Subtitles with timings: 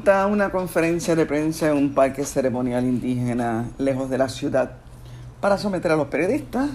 [0.00, 4.70] monta una conferencia de prensa en un parque ceremonial indígena lejos de la ciudad
[5.42, 6.70] para someter a los periodistas.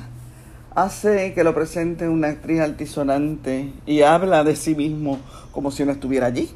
[0.75, 5.17] Hace que lo presente una actriz altisonante y habla de sí mismo
[5.51, 6.51] como si no estuviera allí.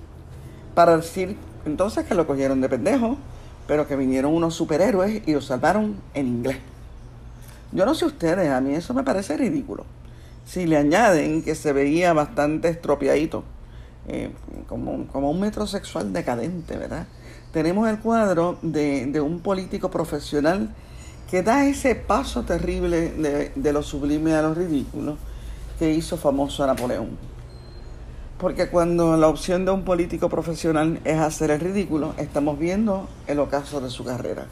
[0.75, 3.17] Para decir entonces que lo cogieron de pendejo,
[3.65, 6.57] pero que vinieron unos superhéroes y lo salvaron en inglés.
[7.71, 9.87] Yo no sé ustedes, a mí eso me parece ridículo.
[10.45, 13.43] Si le añaden que se veía bastante estropeadito
[14.09, 14.31] eh,
[14.67, 17.07] como, como, un metrosexual decadente, ¿verdad?
[17.53, 20.69] Tenemos el cuadro de, de, un político profesional
[21.29, 25.17] que da ese paso terrible de, de lo sublime a lo ridículo
[25.77, 27.17] que hizo famoso a Napoleón.
[28.39, 33.39] Porque cuando la opción de un político profesional es hacer el ridículo, estamos viendo el
[33.39, 34.47] ocaso de su carrera.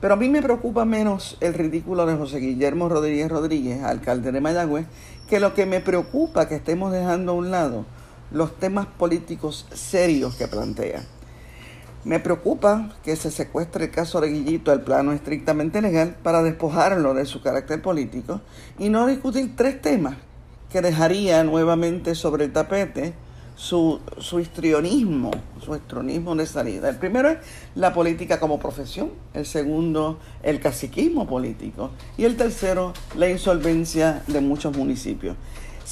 [0.00, 4.40] Pero a mí me preocupa menos el ridículo de José Guillermo Rodríguez Rodríguez, alcalde de
[4.40, 4.86] Mayagüez,
[5.28, 7.84] que lo que me preocupa que estemos dejando a un lado
[8.32, 11.02] los temas políticos serios que plantea.
[12.04, 17.14] Me preocupa que se secuestre el caso de Guillito al plano estrictamente legal para despojarlo
[17.14, 18.40] de su carácter político
[18.78, 20.16] y no discutir tres temas
[20.70, 23.14] que dejaría nuevamente sobre el tapete
[23.54, 25.30] su, su histrionismo,
[25.64, 26.88] su histrionismo de salida.
[26.88, 27.38] El primero es
[27.76, 34.40] la política como profesión, el segundo el caciquismo político y el tercero la insolvencia de
[34.40, 35.36] muchos municipios.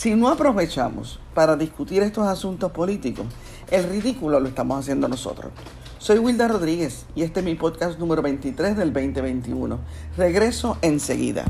[0.00, 3.26] Si no aprovechamos para discutir estos asuntos políticos,
[3.70, 5.52] el ridículo lo estamos haciendo nosotros.
[5.98, 9.78] Soy Wilda Rodríguez y este es mi podcast número 23 del 2021.
[10.16, 11.44] Regreso enseguida.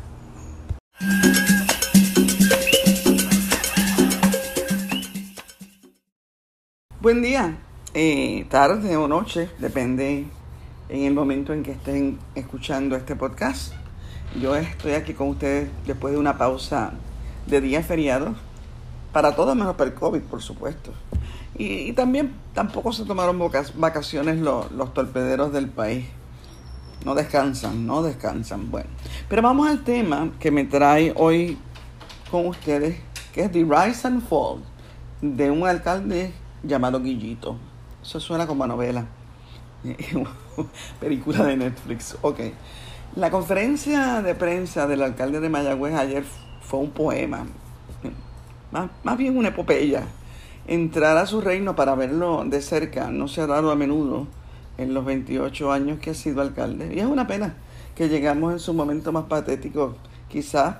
[7.01, 7.57] Buen día,
[7.95, 10.27] eh, tarde o noche, depende
[10.89, 13.75] en el momento en que estén escuchando este podcast.
[14.43, 16.95] Yo estoy aquí con ustedes después de una pausa
[17.47, 18.37] de días feriados,
[19.13, 20.93] para todos menos para el COVID, por supuesto.
[21.57, 23.39] Y, también tampoco se tomaron
[23.75, 26.07] vacaciones los, los torpederos del país.
[27.05, 28.71] No descansan, no descansan.
[28.71, 28.89] Bueno,
[29.29, 31.59] pero vamos al tema que me trae hoy
[32.31, 33.01] con ustedes,
[33.33, 34.63] que es The Rise and Fall
[35.21, 37.57] de un alcalde llamado Guillito.
[38.03, 39.07] Eso suena como a novela.
[41.01, 42.17] Película de Netflix.
[42.23, 42.41] Ok.
[43.17, 46.25] La conferencia de prensa del alcalde de Mayagüez ayer
[46.71, 47.47] fue un poema.
[48.71, 50.05] Más, más bien una epopeya.
[50.69, 54.29] Entrar a su reino para verlo de cerca no se ha dado a menudo
[54.79, 56.95] en los 28 años que ha sido alcalde.
[56.95, 57.57] Y es una pena
[57.97, 59.97] que llegamos en su momento más patético.
[60.29, 60.77] Quizás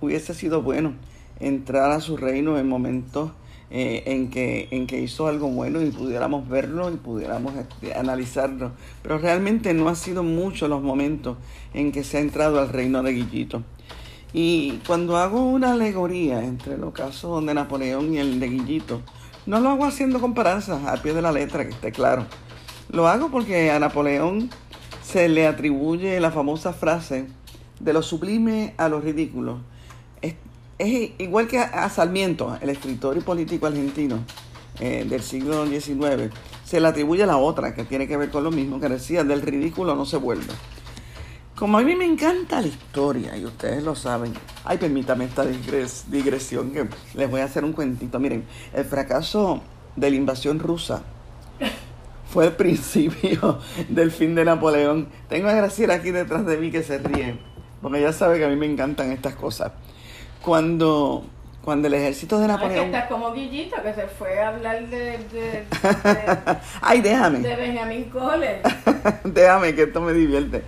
[0.00, 0.94] hubiese sido bueno
[1.38, 3.32] entrar a su reino en momentos
[3.70, 7.52] eh, en, que, en que hizo algo bueno y pudiéramos verlo y pudiéramos
[7.94, 8.72] analizarlo.
[9.02, 11.36] Pero realmente no ha sido mucho los momentos
[11.74, 13.62] en que se ha entrado al reino de Guillito.
[14.34, 19.00] Y cuando hago una alegoría entre los casos de Napoleón y el de Guillito,
[19.46, 22.26] no lo hago haciendo comparanzas al pie de la letra, que esté claro.
[22.90, 24.50] Lo hago porque a Napoleón
[25.02, 27.28] se le atribuye la famosa frase
[27.80, 29.60] de lo sublime a lo ridículo
[30.78, 34.18] es igual que a Sarmiento, el escritor y político argentino
[34.80, 36.32] eh, del siglo XIX,
[36.64, 39.42] se le atribuye la otra, que tiene que ver con lo mismo que decía, del
[39.42, 40.52] ridículo no se vuelve.
[41.64, 44.34] Como a mí me encanta la historia, y ustedes lo saben,
[44.66, 48.20] ay, permítame esta digresión que les voy a hacer un cuentito.
[48.20, 48.44] Miren,
[48.74, 49.62] el fracaso
[49.96, 51.00] de la invasión rusa
[52.30, 55.08] fue el principio del fin de Napoleón.
[55.30, 57.38] Tengo a Graciela aquí detrás de mí que se ríe,
[57.80, 59.72] porque ella sabe que a mí me encantan estas cosas
[60.42, 61.24] cuando,
[61.64, 62.90] cuando el ejército de Napoleón...
[62.90, 64.98] No, es como Guillito, que se fue a hablar de...
[64.98, 65.64] de, de
[66.82, 67.38] Ay, déjame.
[67.38, 68.60] De Benjamin Cole.
[69.24, 70.62] déjame, que esto me divierte.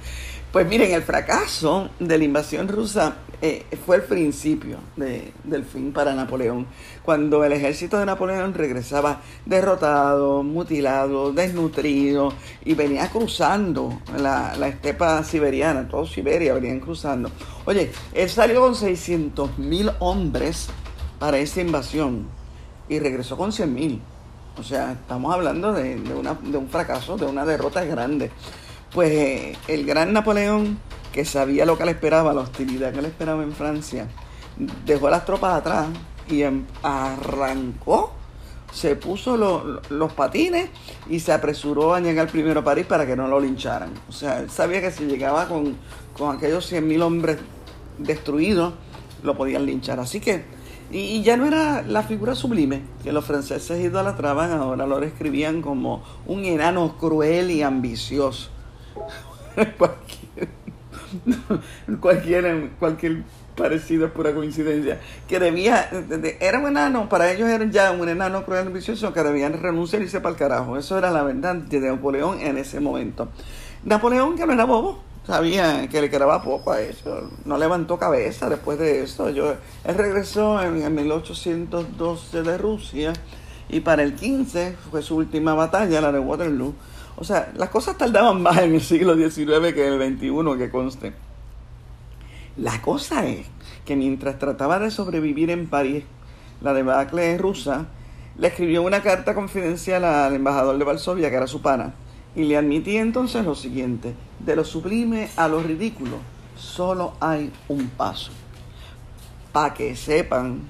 [0.57, 5.93] Pues miren, el fracaso de la invasión rusa eh, fue el principio de, del fin
[5.93, 6.67] para Napoleón,
[7.03, 12.33] cuando el ejército de Napoleón regresaba derrotado, mutilado, desnutrido
[12.65, 17.31] y venía cruzando la, la estepa siberiana, todo Siberia venían cruzando.
[17.67, 20.69] Oye, él salió con 600 mil hombres
[21.19, 22.29] para esa invasión
[22.89, 24.01] y regresó con 100 mil.
[24.59, 28.31] O sea, estamos hablando de, de, una, de un fracaso, de una derrota grande.
[28.93, 30.79] Pues el gran Napoleón,
[31.13, 34.09] que sabía lo que le esperaba, la hostilidad que le esperaba en Francia,
[34.85, 35.87] dejó las tropas atrás
[36.29, 38.13] y em, arrancó,
[38.73, 40.69] se puso lo, los patines
[41.09, 43.91] y se apresuró a llegar primero a París para que no lo lincharan.
[44.09, 45.77] O sea, él sabía que si llegaba con,
[46.17, 47.39] con aquellos 100.000 hombres
[47.99, 48.75] destruidos,
[49.23, 50.01] lo podían linchar.
[50.01, 50.45] Así que,
[50.91, 55.63] y, y, ya no era la figura sublime que los franceses idolatraban, ahora lo describían
[55.63, 58.51] como un enano cruel y ambicioso.
[59.79, 60.49] cualquier,
[62.01, 63.23] cualquier, cualquier
[63.57, 65.89] parecido, es pura coincidencia, que debía,
[66.41, 70.03] era un enano, para ellos era ya un enano cruel y ambicioso que debían renunciar
[70.03, 70.77] y irse para el carajo.
[70.77, 73.29] Eso era la verdad de Napoleón en ese momento.
[73.85, 78.49] Napoleón, que no era bobo, sabía que le quedaba poco a eso, no levantó cabeza
[78.49, 79.31] después de eso.
[79.31, 79.55] Yo,
[79.85, 83.13] él regresó en, en 1812 de Rusia
[83.69, 86.75] y para el 15 fue su última batalla, la de Waterloo.
[87.17, 90.71] O sea, las cosas tardaban más en el siglo XIX que en el XXI, que
[90.71, 91.13] conste.
[92.59, 93.47] La cosa es
[93.85, 96.05] que mientras trataba de sobrevivir en París,
[96.61, 97.87] la debacle rusa,
[98.39, 101.95] le escribió una carta confidencial al embajador de Varsovia, que era su pana,
[102.35, 106.19] y le admitía entonces lo siguiente, de lo sublime a lo ridículo,
[106.57, 108.31] solo hay un paso.
[109.53, 110.61] Para que sepan,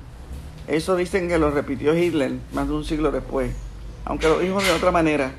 [0.69, 3.53] eso dicen que lo repitió Hitler más de un siglo después,
[4.05, 5.33] aunque lo dijo de otra manera,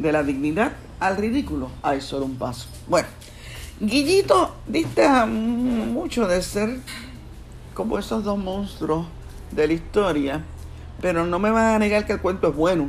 [0.00, 2.68] de la dignidad al ridículo hay solo un paso.
[2.88, 3.08] Bueno,
[3.80, 6.78] Guillito dista mucho de ser
[7.74, 9.06] como esos dos monstruos
[9.50, 10.44] de la historia,
[11.00, 12.88] pero no me van a negar que el cuento es bueno.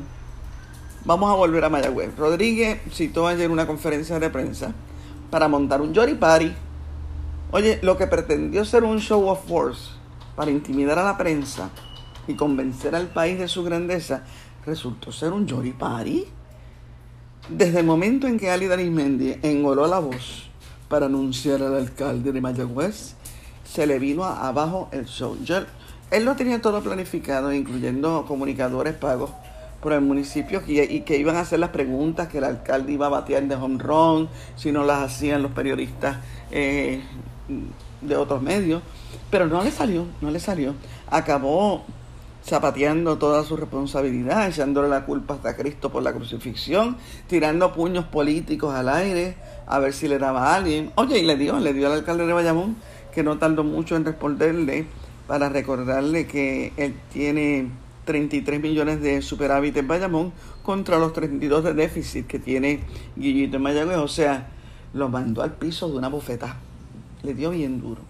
[1.06, 2.16] Vamos a volver a Mayagüez.
[2.18, 4.74] Rodríguez citó ayer una conferencia de prensa
[5.30, 6.54] para montar un Jory Party.
[7.52, 9.92] Oye, lo que pretendió ser un show of force
[10.36, 11.70] para intimidar a la prensa
[12.28, 14.24] y convencer al país de su grandeza,
[14.66, 16.28] resultó ser un Jory Party.
[17.52, 20.50] Desde el momento en que Ali Darismendi engoló la voz
[20.88, 23.16] para anunciar al alcalde de Mayagüez,
[23.66, 25.38] se le vino abajo el show.
[26.12, 29.32] él lo tenía todo planificado, incluyendo comunicadores pagos
[29.82, 33.10] por el municipio y que iban a hacer las preguntas que el alcalde iba a
[33.10, 36.20] batear de home run, si no las hacían los periodistas
[36.52, 37.02] eh,
[38.00, 38.82] de otros medios.
[39.30, 40.74] Pero no le salió, no le salió.
[41.10, 41.84] Acabó
[42.44, 46.98] zapateando toda su responsabilidad, echándole la culpa hasta Cristo por la crucifixión,
[47.28, 49.36] tirando puños políticos al aire,
[49.68, 50.92] a ver si le daba a alguien.
[50.96, 52.76] Oye, y le dio, le dio al alcalde de Bayamón,
[53.14, 54.86] que no tardó mucho en responderle,
[55.28, 57.70] para recordarle que él tiene
[58.06, 60.34] 33 millones de superávit en Bayamón
[60.64, 62.82] contra los 32 de déficit que tiene
[63.16, 63.98] Guillito en Mayagüez.
[63.98, 64.50] O sea,
[64.94, 66.58] lo mandó al piso de una bofeta.
[67.24, 68.02] Le dio bien duro.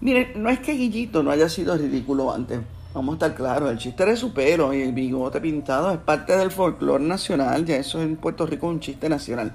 [0.00, 2.58] Mire, no es que Guillito no haya sido ridículo antes.
[2.92, 6.36] Vamos a estar claros, el chiste de su pelo y el bigote pintado es parte
[6.36, 9.54] del folclore nacional, ya eso en Puerto Rico es un chiste nacional.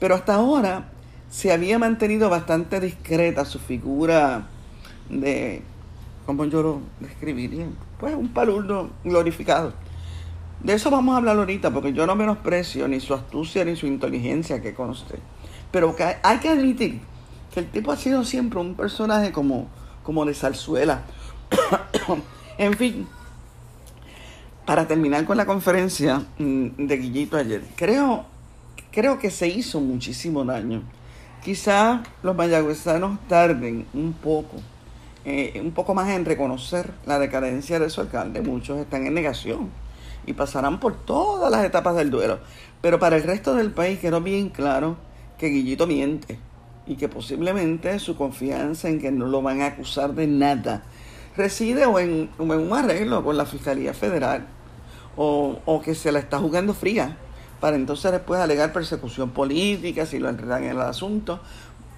[0.00, 0.88] Pero hasta ahora
[1.30, 4.48] se había mantenido bastante discreta su figura
[5.08, 5.62] de,
[6.26, 7.66] ¿cómo yo lo describiría?
[8.00, 9.74] Pues un palurdo glorificado.
[10.58, 13.86] De eso vamos a hablar ahorita, porque yo no menosprecio ni su astucia ni su
[13.86, 15.20] inteligencia que conste.
[15.70, 15.94] Pero
[16.24, 17.00] hay que admitir
[17.54, 19.68] que el tipo ha sido siempre un personaje como,
[20.02, 21.02] como de zarzuela.
[22.58, 23.08] En fin,
[24.66, 28.26] para terminar con la conferencia mm, de Guillito ayer, creo,
[28.90, 30.82] creo que se hizo muchísimo daño.
[31.42, 34.58] Quizá los mayagüezanos tarden un poco,
[35.24, 38.42] eh, un poco más en reconocer la decadencia de su alcalde.
[38.42, 39.70] Muchos están en negación
[40.26, 42.38] y pasarán por todas las etapas del duelo.
[42.82, 44.96] Pero para el resto del país quedó bien claro
[45.38, 46.38] que Guillito miente
[46.86, 50.82] y que posiblemente su confianza en que no lo van a acusar de nada
[51.36, 54.46] reside o en, un arreglo con la Fiscalía Federal
[55.16, 57.16] o, que se la está jugando fría
[57.60, 61.40] para entonces después alegar persecución política si lo enredan en el asunto,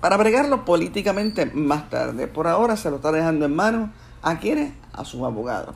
[0.00, 2.26] para bregarlo políticamente más tarde.
[2.26, 3.88] Por ahora se lo está dejando en manos
[4.20, 5.74] a quienes, a sus abogados.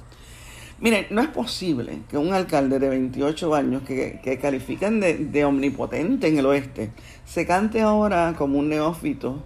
[0.81, 5.45] Miren, no es posible que un alcalde de 28 años que, que califican de, de,
[5.47, 6.91] omnipotente en el oeste
[7.25, 9.43] se cante ahora como un neófito,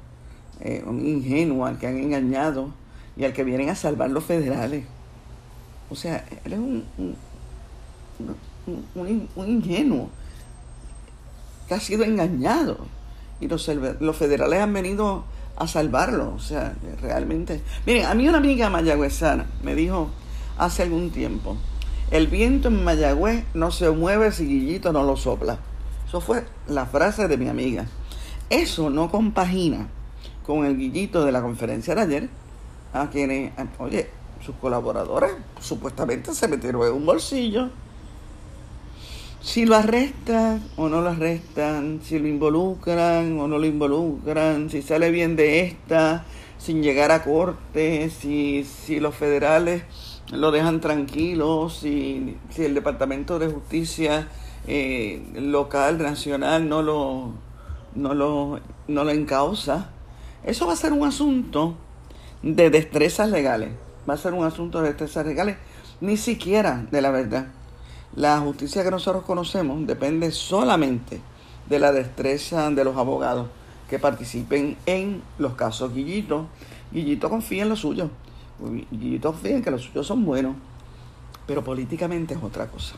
[0.61, 2.75] eh, un ingenuo al que han engañado
[3.17, 4.85] y al que vienen a salvar los federales.
[5.91, 6.85] O sea, él es un,
[8.95, 10.09] un, ingenuo
[11.69, 12.79] que ha sido engañado
[13.41, 13.69] y los,
[14.01, 15.25] los federales han venido
[15.57, 16.35] a salvarlo.
[16.35, 17.61] O sea, realmente.
[17.87, 20.11] Miren, a mí una amiga mayagüezana me dijo
[20.57, 21.57] hace algún tiempo:
[22.11, 25.59] el viento en Mayagüez no se mueve si Guillito no lo sopla.
[26.07, 27.87] Eso fue la frase de mi amiga.
[28.51, 29.89] Eso no compagina
[30.45, 32.29] con el Guillito de la conferencia de ayer
[32.93, 34.09] a quienes, oye,
[34.45, 37.71] sus colaboradores supuestamente se metieron en un bolsillo.
[39.41, 44.83] Si lo arrestan o no lo arrestan, si lo involucran o no lo involucran, si
[44.83, 46.25] sale bien de esta
[46.59, 49.83] sin llegar a corte, si, si los federales
[50.31, 54.29] lo dejan tranquilo, si, si el Departamento de Justicia
[54.69, 57.33] eh, local, nacional, no lo,
[57.97, 59.91] no, lo, no lo encausa.
[60.45, 61.75] Eso va a ser un asunto
[62.43, 63.71] de destrezas legales.
[64.09, 65.57] Va a ser un asunto de destrezas legales,
[66.01, 67.47] ni siquiera de la verdad.
[68.17, 71.21] La justicia que nosotros conocemos depende solamente
[71.69, 73.49] de la destreza de los abogados
[73.89, 76.49] que participen en los casos Guillito
[76.93, 78.11] Guillito confía en lo suyo.
[78.91, 80.55] Guillito confía en que los suyos son buenos.
[81.47, 82.97] Pero políticamente es otra cosa.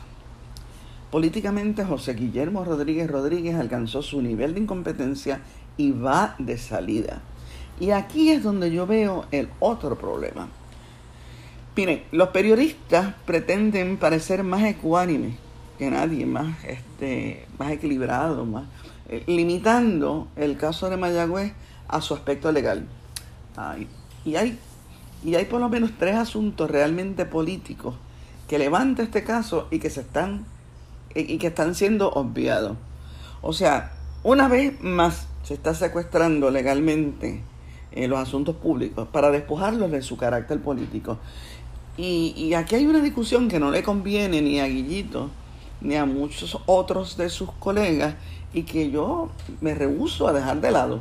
[1.11, 5.41] Políticamente José Guillermo Rodríguez Rodríguez alcanzó su nivel de incompetencia
[5.77, 7.21] y va de salida.
[7.79, 10.47] Y aquí es donde yo veo el otro problema.
[11.75, 15.35] Miren, los periodistas pretenden parecer más ecuánimes
[15.77, 18.63] que nadie, más, este, más equilibrados, más,
[19.09, 21.51] eh, limitando el caso de Mayagüez
[21.89, 22.87] a su aspecto legal.
[24.23, 24.57] y, hay,
[25.23, 27.95] y hay por lo menos tres asuntos realmente políticos
[28.47, 30.45] que levanta este caso y que se están
[31.13, 32.77] y que están siendo obviados.
[33.41, 37.41] O sea, una vez más se está secuestrando legalmente
[37.95, 41.17] eh, los asuntos públicos para despojarlos de su carácter político.
[41.97, 45.29] Y, y, aquí hay una discusión que no le conviene ni a Guillito
[45.81, 48.15] ni a muchos otros de sus colegas
[48.53, 49.29] y que yo
[49.61, 50.99] me rehuso a dejar de lado.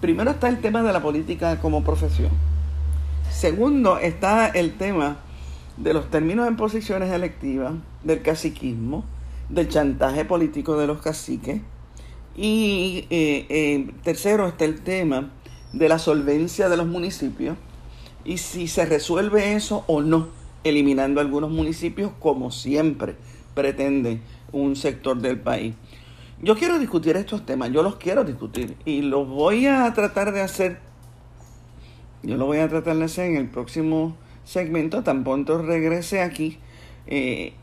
[0.00, 2.30] Primero está el tema de la política como profesión.
[3.30, 5.18] Segundo está el tema
[5.76, 9.04] de los términos en posiciones electivas, del caciquismo,
[9.48, 11.60] del chantaje político de los caciques.
[12.36, 15.30] Y eh, eh, tercero está el tema
[15.72, 17.56] de la solvencia de los municipios
[18.24, 20.28] y si se resuelve eso o no,
[20.64, 23.16] eliminando algunos municipios como siempre
[23.54, 24.20] pretende
[24.52, 25.74] un sector del país.
[26.40, 30.40] Yo quiero discutir estos temas, yo los quiero discutir y los voy a tratar de
[30.40, 30.78] hacer,
[32.22, 36.58] yo lo voy a tratar de hacer en el próximo segmento, tan pronto regrese aquí,
[37.06, 37.54] eh,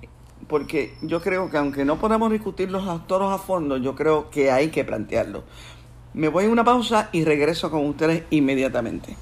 [0.48, 4.52] porque yo creo que aunque no podamos discutir los actores a fondo, yo creo que
[4.52, 5.44] hay que plantearlo.
[6.16, 9.18] Me voy a una pausa y regreso con ustedes inmediatamente.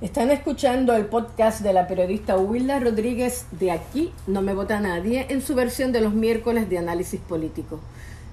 [0.00, 5.26] Están escuchando el podcast de la periodista Wilda Rodríguez de Aquí No Me Vota Nadie
[5.28, 7.80] en su versión de los miércoles de análisis político.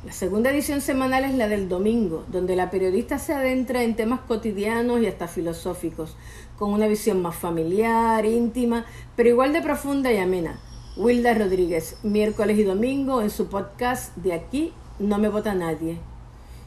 [0.05, 4.19] La segunda edición semanal es la del domingo, donde la periodista se adentra en temas
[4.19, 6.15] cotidianos y hasta filosóficos,
[6.55, 8.85] con una visión más familiar, íntima,
[9.15, 10.59] pero igual de profunda y amena.
[10.95, 15.97] Wilda Rodríguez, miércoles y domingo en su podcast De aquí no me vota nadie.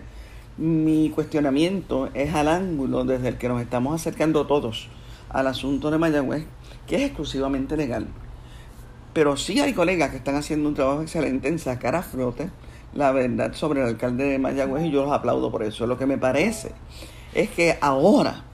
[0.56, 4.88] Mi cuestionamiento es al ángulo desde el que nos estamos acercando todos
[5.28, 6.44] al asunto de Mayagüez,
[6.86, 8.06] que es exclusivamente legal.
[9.12, 12.50] Pero sí hay colegas que están haciendo un trabajo excelente en sacar a flote
[12.92, 15.86] la verdad sobre el alcalde de Mayagüez y yo los aplaudo por eso.
[15.86, 16.72] Lo que me parece
[17.34, 18.44] es que ahora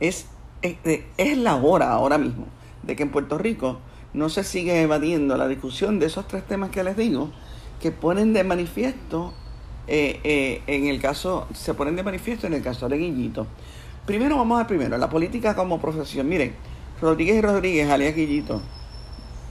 [0.00, 0.26] es,
[0.62, 2.46] es, la hora, ahora mismo,
[2.82, 3.78] de que en Puerto Rico
[4.12, 7.30] no se sigue evadiendo la discusión de esos tres temas que les digo,
[7.80, 9.32] que ponen de manifiesto,
[9.86, 13.46] eh, eh, en el caso, se ponen de manifiesto en el caso de Guillito.
[14.06, 16.28] Primero vamos a primero, la política como profesión.
[16.28, 16.54] Miren,
[17.00, 18.60] Rodríguez y Rodríguez, alias Guillito,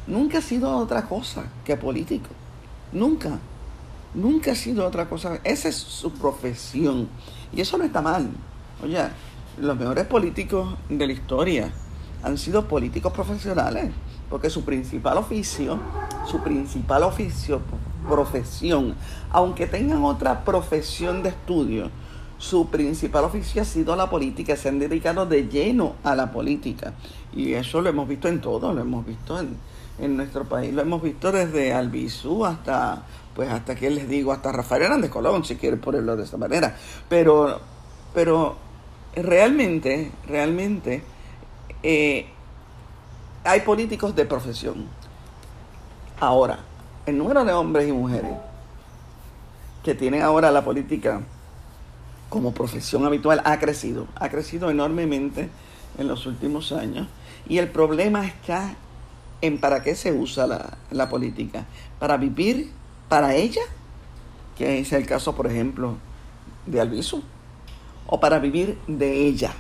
[0.07, 2.29] nunca ha sido otra cosa que político.
[2.91, 3.39] Nunca.
[4.13, 5.39] Nunca ha sido otra cosa.
[5.43, 7.09] Esa es su profesión.
[7.53, 8.29] Y eso no está mal.
[8.83, 8.98] Oye,
[9.59, 11.71] los mejores políticos de la historia
[12.24, 13.91] han sido políticos profesionales,
[14.29, 15.79] porque su principal oficio,
[16.25, 17.62] su principal oficio,
[18.08, 18.96] profesión,
[19.32, 21.89] aunque tengan otra profesión de estudio,
[22.38, 26.94] su principal oficio ha sido la política, se han dedicado de lleno a la política.
[27.36, 29.58] Y eso lo hemos visto en todo, lo hemos visto en,
[30.00, 33.03] en nuestro país, lo hemos visto desde Albizú hasta,
[33.36, 36.75] pues hasta que les digo, hasta Rafael Hernández Colón, si quieren ponerlo de esa manera.
[37.10, 37.60] Pero,
[38.13, 38.56] pero
[39.15, 41.03] realmente, realmente,
[41.84, 42.25] eh,
[43.44, 44.88] hay políticos de profesión.
[46.22, 46.60] Ahora,
[47.10, 48.32] el número de hombres y mujeres
[49.84, 51.22] que tienen ahora la política
[52.30, 55.50] como profesión habitual ha crecido, ha crecido enormemente
[55.98, 57.08] en los últimos años.
[57.48, 58.75] Y el problema está
[59.42, 61.66] en para qué se usa la, política.
[61.98, 62.72] Para vivir
[63.08, 63.62] para ella,
[64.58, 65.96] que es el caso, por ejemplo,
[66.66, 67.24] de Albizu
[68.06, 69.54] o para vivir de ella.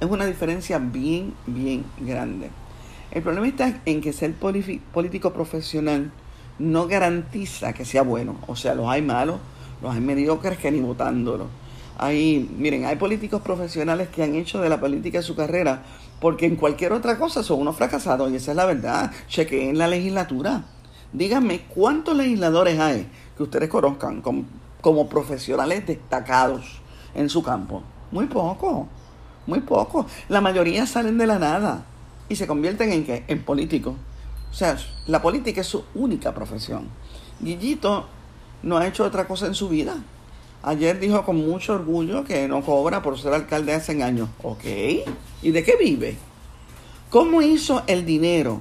[0.00, 2.50] es una diferencia bien, bien grande.
[3.16, 6.12] El problema está en que ser político profesional
[6.58, 8.36] no garantiza que sea bueno.
[8.46, 9.40] O sea, los hay malos,
[9.80, 11.46] los hay mediocres que ni votándolo.
[11.96, 15.82] Hay, miren, hay políticos profesionales que han hecho de la política su carrera
[16.20, 19.10] porque en cualquier otra cosa son unos fracasados y esa es la verdad.
[19.28, 20.64] Chequeen la legislatura.
[21.10, 24.44] Díganme cuántos legisladores hay que ustedes conozcan como,
[24.82, 26.82] como profesionales destacados
[27.14, 27.82] en su campo.
[28.12, 28.88] Muy poco,
[29.46, 30.04] muy poco.
[30.28, 31.86] La mayoría salen de la nada
[32.28, 33.24] y se convierten en qué?
[33.28, 33.94] En políticos.
[34.50, 36.88] O sea, la política es su única profesión.
[37.40, 38.06] Guillito
[38.62, 39.96] no ha hecho otra cosa en su vida.
[40.62, 44.28] Ayer dijo con mucho orgullo que no cobra por ser alcalde hace años.
[44.42, 44.64] Ok.
[45.42, 46.16] ¿Y de qué vive?
[47.10, 48.60] ¿Cómo hizo el dinero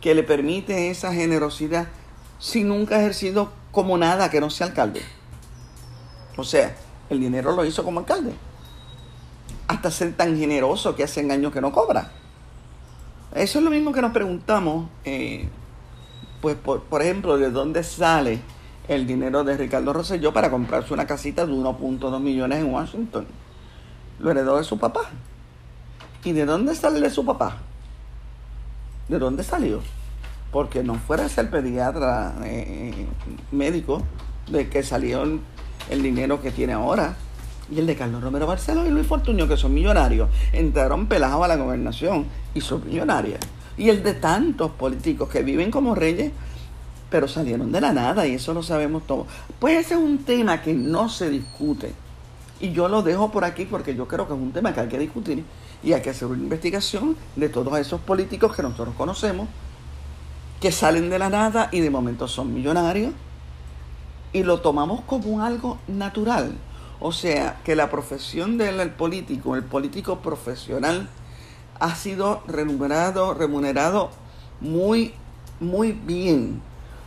[0.00, 1.88] que le permite esa generosidad
[2.38, 5.02] si nunca ha ejercido como nada que no sea alcalde?
[6.36, 6.76] O sea,
[7.08, 8.32] el dinero lo hizo como alcalde.
[9.68, 12.12] Hasta ser tan generoso que hace años que no cobra.
[13.34, 15.48] Eso es lo mismo que nos preguntamos, eh,
[16.40, 18.40] pues por, por, ejemplo, de dónde sale
[18.88, 23.26] el dinero de Ricardo Rosselló para comprarse una casita de 1.2 millones en Washington.
[24.18, 25.02] Lo heredó de su papá.
[26.24, 27.58] ¿Y de dónde sale de su papá?
[29.08, 29.80] ¿De dónde salió?
[30.50, 33.06] Porque no fuera a ser pediatra eh,
[33.52, 34.02] médico
[34.50, 37.14] de que salió el dinero que tiene ahora
[37.70, 41.48] y el de Carlos Romero Barceló y Luis Fortuño, que son millonarios, entraron pelados a
[41.48, 43.40] la gobernación y son millonarias.
[43.76, 46.32] Y el de tantos políticos que viven como reyes,
[47.08, 49.26] pero salieron de la nada y eso lo sabemos todos.
[49.58, 51.92] Pues ese es un tema que no se discute.
[52.60, 54.88] Y yo lo dejo por aquí porque yo creo que es un tema que hay
[54.88, 55.44] que discutir
[55.82, 59.48] y hay que hacer una investigación de todos esos políticos que nosotros conocemos,
[60.60, 63.14] que salen de la nada y de momento son millonarios
[64.32, 66.52] y lo tomamos como algo natural.
[67.00, 71.08] O sea, que la profesión del político, el político profesional,
[71.78, 74.10] ha sido remunerado, remunerado
[74.60, 75.14] muy,
[75.60, 76.60] muy bien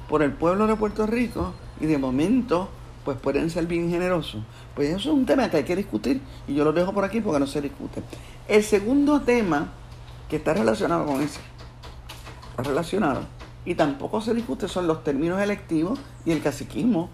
[0.10, 2.70] por el pueblo de Puerto Rico y de momento
[3.06, 4.42] pues pueden ser bien generosos.
[4.76, 7.22] Pues eso es un tema que hay que discutir y yo lo dejo por aquí
[7.22, 8.02] porque no se discute.
[8.48, 9.74] El segundo tema
[10.30, 11.40] que está relacionado con ese,
[12.52, 13.22] está relacionado
[13.66, 17.10] y tampoco se discute son los términos electivos y el caciquismo.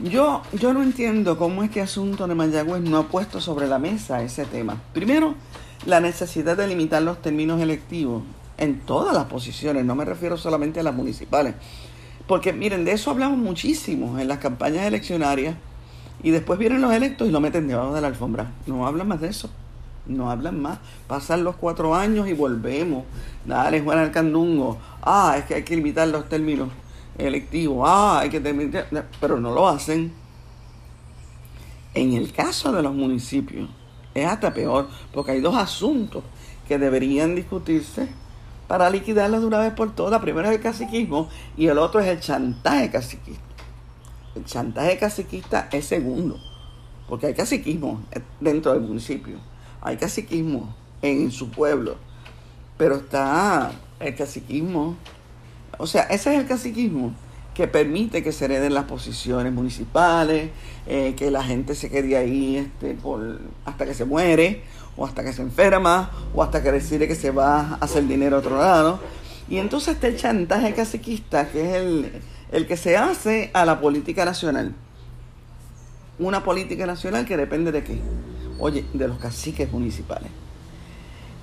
[0.00, 3.80] Yo, yo no entiendo cómo es que Asunto de Mayagüez no ha puesto sobre la
[3.80, 4.80] mesa ese tema.
[4.92, 5.34] Primero,
[5.86, 8.22] la necesidad de limitar los términos electivos
[8.58, 11.54] en todas las posiciones, no me refiero solamente a las municipales.
[12.28, 15.56] Porque miren, de eso hablamos muchísimo en las campañas eleccionarias
[16.22, 18.52] y después vienen los electos y lo meten debajo de la alfombra.
[18.68, 19.50] No hablan más de eso.
[20.06, 20.78] No hablan más.
[21.08, 23.02] Pasan los cuatro años y volvemos.
[23.44, 24.78] Dale, Juan Alcandungo.
[25.02, 26.68] Ah, es que hay que limitar los términos
[27.18, 28.86] electivo, ah, hay que terminar,
[29.20, 30.12] pero no lo hacen.
[31.94, 33.68] En el caso de los municipios
[34.14, 36.22] es hasta peor, porque hay dos asuntos
[36.66, 38.08] que deberían discutirse
[38.68, 40.20] para liquidarlos de una vez por todas.
[40.20, 43.42] Primero es el caciquismo y el otro es el chantaje caciquista.
[44.36, 46.38] El chantaje caciquista es segundo,
[47.08, 48.02] porque hay caciquismo
[48.38, 49.38] dentro del municipio,
[49.80, 51.96] hay caciquismo en su pueblo,
[52.76, 54.96] pero está el caciquismo
[55.76, 57.12] o sea, ese es el caciquismo
[57.54, 60.50] que permite que se hereden las posiciones municipales,
[60.86, 64.62] eh, que la gente se quede ahí este, por, hasta que se muere,
[64.96, 68.36] o hasta que se enferma, o hasta que decide que se va a hacer dinero
[68.36, 69.00] a otro lado.
[69.48, 73.80] Y entonces está el chantaje caciquista, que es el, el que se hace a la
[73.80, 74.72] política nacional.
[76.20, 77.98] Una política nacional que depende de qué?
[78.60, 80.30] Oye, de los caciques municipales.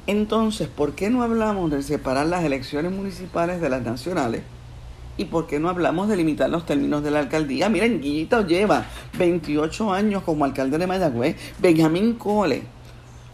[0.08, 4.44] Entonces, ¿por qué no hablamos de separar las elecciones municipales de las nacionales?
[5.18, 7.70] ¿Y por qué no hablamos de limitar los términos de la alcaldía?
[7.70, 8.86] Miren, Guillito lleva
[9.18, 11.38] 28 años como alcalde de Mayagüez.
[11.60, 12.64] Benjamín Cole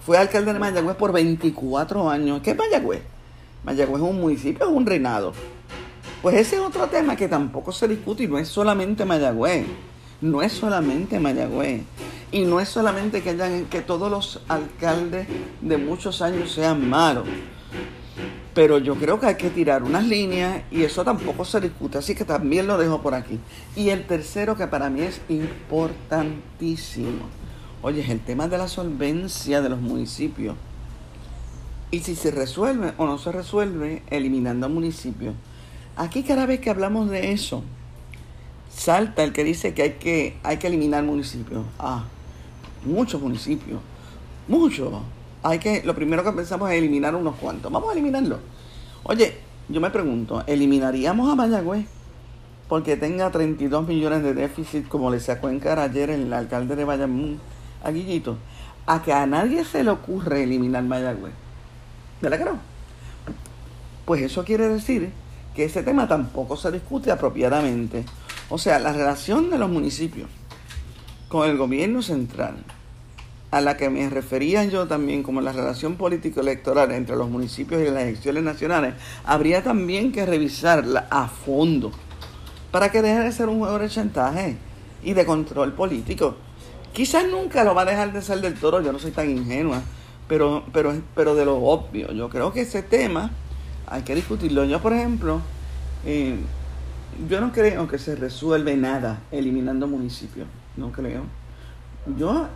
[0.06, 2.42] fue alcalde de Mayagüez por 24 años.
[2.42, 3.02] ¿Qué es Mayagüez?
[3.66, 5.34] Mayagüez es un municipio, es un reinado.
[6.22, 9.66] Pues ese es otro tema que tampoco se discute y no es solamente Mayagüez.
[10.22, 11.82] No es solamente Mayagüez.
[12.32, 15.28] Y no es solamente que, hayan, que todos los alcaldes
[15.62, 17.28] de muchos años sean malos.
[18.54, 22.16] Pero yo creo que hay que tirar unas líneas y eso tampoco se discute, así
[22.16, 23.40] que también lo dejo por aquí.
[23.76, 27.28] Y el tercero que para mí es importantísimo.
[27.82, 30.56] Oye, es el tema de la solvencia de los municipios.
[31.92, 35.34] Y si se resuelve o no se resuelve eliminando municipios.
[35.96, 37.64] Aquí cada vez que hablamos de eso,
[38.74, 41.66] salta el que dice que hay que, hay que eliminar municipios.
[41.80, 42.06] Ah,
[42.86, 43.80] muchos municipios,
[44.48, 44.94] muchos.
[45.44, 47.72] Hay que, lo primero que pensamos es eliminar unos cuantos.
[47.72, 48.40] Vamos a eliminarlo.
[49.04, 49.38] Oye,
[49.70, 51.86] yo me pregunto, ¿eliminaríamos a Mayagüez
[52.68, 56.86] porque tenga 32 millones de déficit como le sacó en cara ayer el alcalde de
[56.86, 57.40] Bayamón
[57.84, 58.38] a Guillito?
[58.86, 61.34] a que a nadie se le ocurre eliminar Mayagüez.
[62.22, 62.60] ¿Verdad que no?
[64.06, 65.12] Pues eso quiere decir
[65.56, 68.06] que ese tema tampoco se discute apropiadamente.
[68.52, 70.28] O sea, la relación de los municipios
[71.30, 72.58] con el gobierno central,
[73.50, 77.86] a la que me refería yo también como la relación político-electoral entre los municipios y
[77.86, 81.92] las elecciones nacionales, habría también que revisarla a fondo
[82.72, 84.58] para que deje de ser un juego de chantaje
[85.02, 86.36] y de control político.
[86.92, 89.82] Quizás nunca lo va a dejar de ser del toro, yo no soy tan ingenua,
[90.28, 92.12] pero, pero, pero de lo obvio.
[92.12, 93.32] Yo creo que ese tema
[93.88, 94.66] hay que discutirlo.
[94.66, 95.40] Yo, por ejemplo,
[96.06, 96.36] eh,
[97.30, 100.48] yo no creo que se resuelve nada eliminando municipios.
[100.78, 101.24] No creo.
[102.18, 102.48] Yo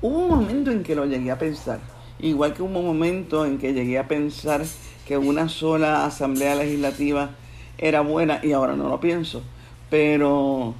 [0.00, 1.80] hubo un momento en que lo llegué a pensar.
[2.18, 4.62] Igual que hubo un momento en que llegué a pensar
[5.06, 7.30] que una sola asamblea legislativa
[7.78, 9.42] era buena y ahora no lo pienso.
[9.88, 10.74] Pero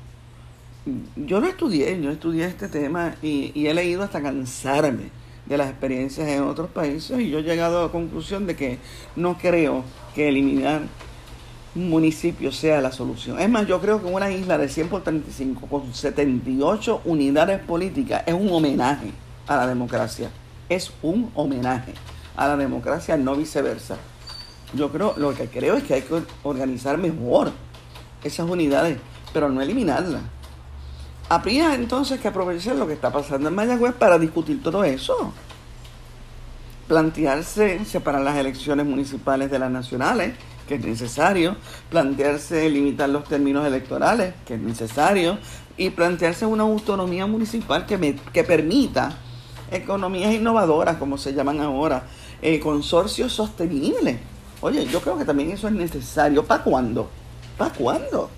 [1.16, 5.10] yo no estudié, yo estudié este tema y, y he leído hasta cansarme
[5.46, 8.78] de las experiencias en otros países y yo he llegado a la conclusión de que
[9.16, 9.82] no creo
[10.14, 10.82] que eliminar
[11.74, 13.38] un municipio sea la solución.
[13.38, 18.22] Es más, yo creo que una isla de 100 por 35 con 78 unidades políticas
[18.26, 19.12] es un homenaje
[19.46, 20.30] a la democracia.
[20.68, 21.94] Es un homenaje
[22.36, 23.96] a la democracia, no viceversa.
[24.74, 27.52] Yo creo, lo que creo es que hay que organizar mejor
[28.22, 28.98] esas unidades,
[29.32, 30.22] pero no eliminarlas.
[31.28, 35.32] Habría entonces que aprovechar lo que está pasando en Mayagüez para discutir todo eso.
[36.88, 40.34] Plantearse separar las elecciones municipales de las nacionales,
[40.70, 41.56] que es necesario.
[41.90, 45.38] Plantearse limitar los términos electorales, que es necesario.
[45.76, 49.16] Y plantearse una autonomía municipal que, me, que permita
[49.72, 52.04] economías innovadoras, como se llaman ahora,
[52.40, 54.18] eh, consorcios sostenibles.
[54.60, 56.44] Oye, yo creo que también eso es necesario.
[56.44, 57.10] ¿Para cuándo?
[57.58, 58.30] ¿Para cuándo?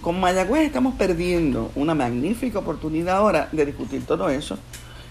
[0.00, 4.56] Con Mayagüez estamos perdiendo una magnífica oportunidad ahora de discutir todo eso.